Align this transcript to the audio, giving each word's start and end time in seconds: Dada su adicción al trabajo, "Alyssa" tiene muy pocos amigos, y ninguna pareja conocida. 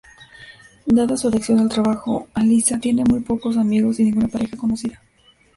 Dada 0.87 1.15
su 1.15 1.27
adicción 1.27 1.59
al 1.59 1.69
trabajo, 1.69 2.27
"Alyssa" 2.33 2.79
tiene 2.79 3.03
muy 3.05 3.19
pocos 3.19 3.55
amigos, 3.55 3.99
y 3.99 4.05
ninguna 4.05 4.29
pareja 4.29 4.57
conocida. 4.57 4.99